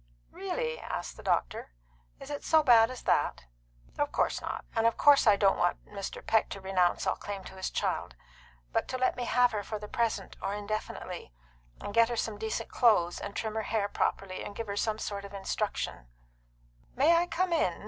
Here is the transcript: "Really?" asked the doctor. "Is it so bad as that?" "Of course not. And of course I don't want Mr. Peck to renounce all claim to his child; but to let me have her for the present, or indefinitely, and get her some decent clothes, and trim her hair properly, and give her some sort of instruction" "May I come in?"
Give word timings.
"Really?" 0.31 0.79
asked 0.79 1.15
the 1.15 1.21
doctor. 1.21 1.73
"Is 2.19 2.31
it 2.31 2.43
so 2.43 2.63
bad 2.63 2.89
as 2.89 3.03
that?" 3.03 3.45
"Of 3.99 4.11
course 4.11 4.41
not. 4.41 4.65
And 4.75 4.87
of 4.87 4.97
course 4.97 5.27
I 5.27 5.35
don't 5.35 5.59
want 5.59 5.85
Mr. 5.85 6.25
Peck 6.25 6.49
to 6.49 6.59
renounce 6.59 7.05
all 7.05 7.15
claim 7.15 7.43
to 7.43 7.53
his 7.55 7.69
child; 7.69 8.15
but 8.71 8.87
to 8.87 8.97
let 8.97 9.15
me 9.15 9.25
have 9.25 9.51
her 9.51 9.61
for 9.61 9.77
the 9.77 9.87
present, 9.87 10.37
or 10.41 10.55
indefinitely, 10.55 11.31
and 11.79 11.93
get 11.93 12.09
her 12.09 12.17
some 12.17 12.39
decent 12.39 12.71
clothes, 12.71 13.19
and 13.21 13.35
trim 13.35 13.53
her 13.53 13.61
hair 13.61 13.87
properly, 13.87 14.43
and 14.43 14.55
give 14.55 14.65
her 14.65 14.75
some 14.75 14.97
sort 14.97 15.23
of 15.23 15.35
instruction" 15.35 16.07
"May 16.95 17.15
I 17.15 17.27
come 17.27 17.53
in?" 17.53 17.79